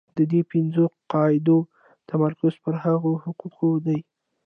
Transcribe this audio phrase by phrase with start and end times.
[0.17, 1.57] د دې پنځو قاعدو
[2.09, 3.99] تمرکز پر هغو حقوقو دی.